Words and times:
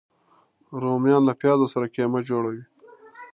رومیان 0.81 1.21
له 1.25 1.33
پیازو 1.41 1.67
سره 1.73 1.91
قیمه 1.95 2.19
جوړه 2.29 2.49
وي 2.53 2.63